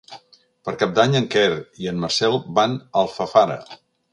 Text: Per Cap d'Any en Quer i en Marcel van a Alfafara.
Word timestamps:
Per 0.69 0.73
Cap 0.83 0.95
d'Any 0.99 1.17
en 1.19 1.27
Quer 1.35 1.51
i 1.83 1.91
en 1.91 2.01
Marcel 2.07 2.41
van 2.59 2.77
a 2.81 2.91
Alfafara. 3.05 3.63